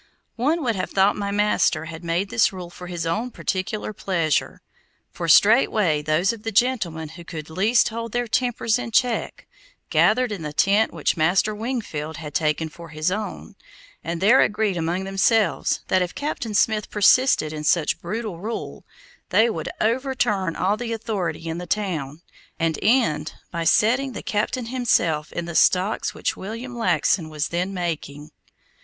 [0.37, 4.63] One would have thought my master had made this rule for his own particular pleasure,
[5.11, 9.45] for straightway those of the gentlemen who could least hold their tempers in check,
[9.91, 13.55] gathered in the tent which Master Wingfield had taken for his own,
[14.03, 18.83] and there agreed among themselves that if Captain Smith persisted in such brutal rule,
[19.29, 22.23] they would overturn all the authority in the town,
[22.59, 27.71] and end by setting the Captain himself in the stocks which William Laxon was then
[27.71, 28.31] making.